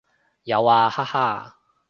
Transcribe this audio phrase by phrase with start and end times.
[0.45, 1.57] 有啊，哈哈